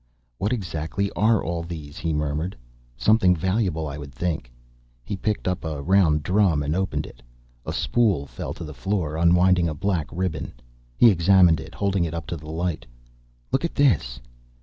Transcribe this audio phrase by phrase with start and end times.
[0.39, 2.57] "What exactly are all these?" he murmured.
[2.97, 4.51] "Something valuable, I would think."
[5.03, 7.21] He picked up a round drum and opened it.
[7.67, 10.53] A spool fell to the floor, unwinding a black ribbon.
[10.97, 12.87] He examined it, holding it up to the light.
[13.51, 14.19] "Look at this!"